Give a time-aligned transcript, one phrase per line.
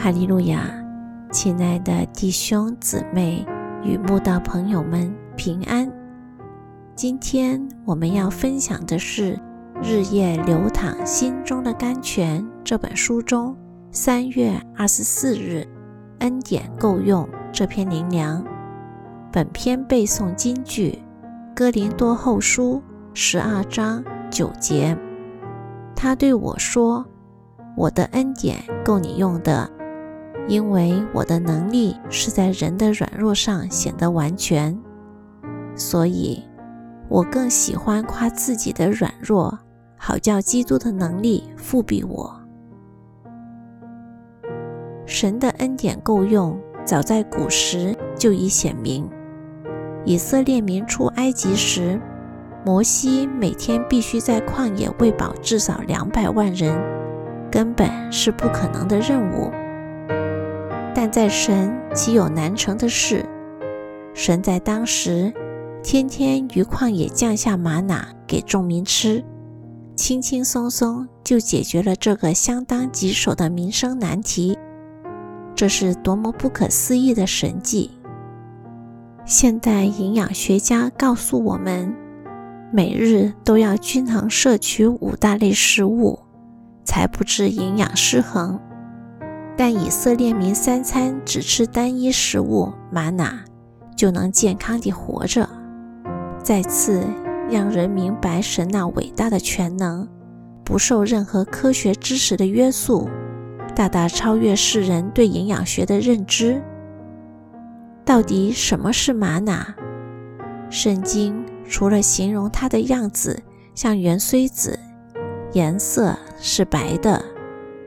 [0.00, 0.72] 哈利路亚，
[1.32, 3.44] 亲爱的弟兄姊妹
[3.82, 5.90] 与慕道朋友们平安。
[6.94, 9.34] 今天我们要分享的是
[9.82, 13.56] 《日夜流淌心中的甘泉》这本书中
[13.90, 15.66] 三月二十四日
[16.20, 18.46] “恩典够用”这篇灵粮。
[19.32, 20.90] 本篇背诵金句：
[21.56, 22.80] 《哥林多后书》
[23.14, 24.96] 十二章九节，
[25.96, 27.04] 他对我说
[27.76, 29.68] ：“我的恩典够你用的。”
[30.48, 34.76] 因为我的能力是在人的软弱上显得完全，
[35.76, 36.42] 所以
[37.08, 39.58] 我更喜欢夸自己的软弱，
[39.98, 42.34] 好叫基督的能力复庇我。
[45.04, 49.08] 神的恩典够用，早在古时就已显明。
[50.06, 52.00] 以色列民出埃及时，
[52.64, 56.78] 摩西每天必须在旷野喂饱至少两百万人，
[57.50, 59.50] 根本是不可能的任务。
[61.00, 63.24] 但在神岂有难成的事？
[64.14, 65.32] 神在当时
[65.80, 69.24] 天天于旷野降下玛瑙给众民吃，
[69.94, 74.58] 轻轻松松就解决了这个相当棘手的民生难题。
[75.54, 77.92] 这是多么不可思议的神迹！
[79.24, 81.94] 现代营养学家告诉我们，
[82.72, 86.18] 每日都要均衡摄取五大类食物，
[86.84, 88.58] 才不致营养失衡。
[89.58, 93.28] 但以色列民三餐只吃单一食物玛瑙，
[93.96, 95.48] 就能健康地活着。
[96.44, 97.02] 再次
[97.50, 100.08] 让人明白神那伟大的全能，
[100.64, 103.10] 不受任何科学知识的约束，
[103.74, 106.62] 大大超越世人对营养学的认知。
[108.04, 109.74] 到底什么是玛瑙？
[110.70, 113.42] 圣经除了形容它的样子
[113.74, 114.78] 像圆锥子，
[115.52, 117.20] 颜色是白的。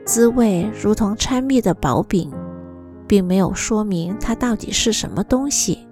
[0.04, 2.30] 滋味如同掺蜜的薄饼，
[3.06, 5.86] 并没有说明它到底是什么东西。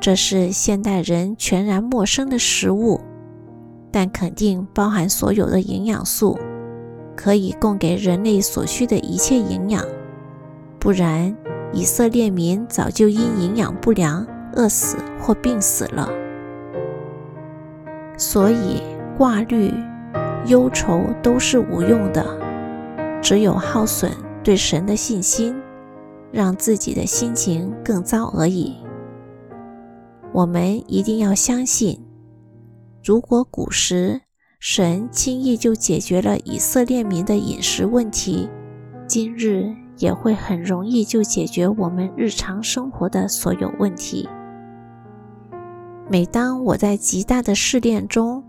[0.00, 3.00] 这是现代人全然陌生的食物，
[3.90, 6.38] 但肯定包含所有的营养素，
[7.16, 9.82] 可以供给人类所需的一切营养。
[10.78, 11.34] 不然，
[11.72, 16.08] 以色列民早就因营养不良饿死或病死了。
[18.18, 18.82] 所以，
[19.16, 19.72] 挂虑、
[20.46, 22.49] 忧愁都是无用的。
[23.22, 24.10] 只有耗损
[24.42, 25.54] 对神的信心，
[26.32, 28.76] 让自己的心情更糟而已。
[30.32, 32.00] 我们一定要相信，
[33.04, 34.20] 如果古时
[34.58, 38.48] 神轻易就解决了以色列民的饮食问题，
[39.06, 44.28] 今日也会很容易就解决我们日常生活的所有问题。
[46.08, 48.42] 每当我在极大的试炼中，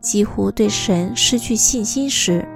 [0.00, 2.46] 几乎对神失去信心时，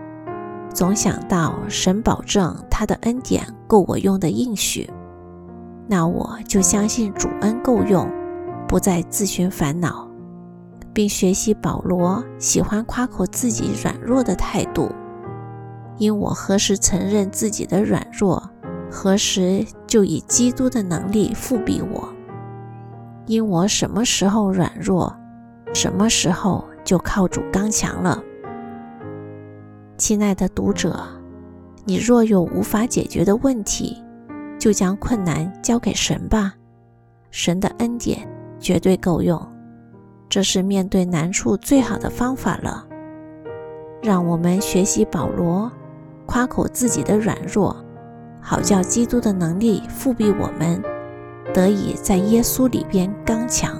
[0.73, 4.89] 总想到神保证他的恩典够我用的应许，
[5.87, 8.09] 那我就相信主恩够用，
[8.67, 10.09] 不再自寻烦恼，
[10.93, 14.91] 并学习保罗喜欢夸口自己软弱的态度。
[15.99, 18.51] 因我何时承认自己的软弱，
[18.91, 22.09] 何时就以基督的能力复庇我。
[23.27, 25.15] 因我什么时候软弱，
[25.75, 28.21] 什么时候就靠主刚强了。
[29.97, 30.99] 亲爱的读者，
[31.85, 34.03] 你若有无法解决的问题，
[34.59, 36.55] 就将困难交给神吧。
[37.31, 39.41] 神的恩典绝对够用，
[40.29, 42.85] 这是面对难处最好的方法了。
[44.03, 45.71] 让我们学习保罗，
[46.27, 47.77] 夸口自己的软弱，
[48.41, 50.83] 好叫基督的能力复庇我们，
[51.55, 53.79] 得以在耶稣里边刚强。